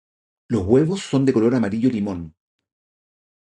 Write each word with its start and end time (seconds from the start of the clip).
Los 0.49 0.65
huevos 0.65 1.01
son 1.01 1.25
de 1.25 1.33
color 1.33 1.53
amarillo-limón. 1.53 2.33